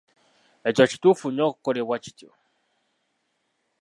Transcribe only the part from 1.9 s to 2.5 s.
kityo.